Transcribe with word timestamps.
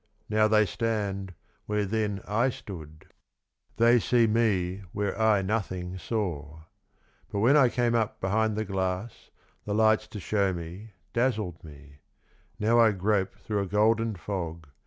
Now 0.31 0.47
they 0.47 0.65
stand, 0.65 1.35
where 1.67 1.85
then 1.85 2.21
I 2.27 2.49
stood; 2.49 3.05
they 3.77 3.99
see 3.99 4.25
me 4.25 4.81
where 4.93 5.15
I 5.21 5.43
nothing 5.43 5.99
saw. 5.99 6.61
But 7.31 7.37
when 7.37 7.55
I 7.55 7.69
came 7.69 7.91
behind 8.19 8.55
the 8.55 8.65
glass, 8.65 9.29
the 9.63 9.75
lights 9.75 10.07
to 10.07 10.19
show 10.19 10.53
me, 10.53 10.93
dazzled 11.13 11.63
me; 11.63 11.99
now 12.57 12.79
I 12.79 12.93
grope 12.93 13.35
through 13.37 13.59
a 13.61 13.67
golden 13.67 14.15
fog. 14.15 14.65